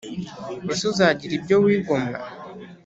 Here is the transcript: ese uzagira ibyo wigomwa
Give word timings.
ese 0.71 0.83
uzagira 0.91 1.33
ibyo 1.39 1.55
wigomwa 1.63 2.17